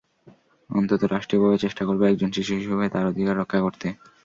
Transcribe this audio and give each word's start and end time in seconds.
অন্তত 0.69 1.01
রাষ্ট্রীয়ভাবে 1.05 1.57
চেষ্টা 1.57 1.83
করব 1.85 2.01
একজন 2.03 2.29
শিশু 2.37 2.51
হিসেবে 2.57 2.85
তার 2.93 3.09
অধিকার 3.11 3.35
রক্ষা 3.37 3.59
করতে। 3.61 3.87